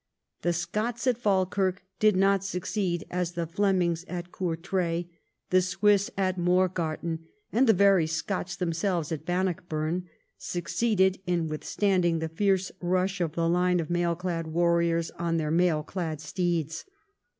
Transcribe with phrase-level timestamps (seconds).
[0.41, 5.07] The Scots at Falkirk did not succeed as the Flemings at Courtrai,
[5.51, 10.09] the Swiss at Morgarten, and the very Scots themselves at Bannockburn,
[10.39, 15.51] succeeded in withstanding the fierce rush of the line of mail clad warriors on their
[15.51, 16.83] mail clad steeds.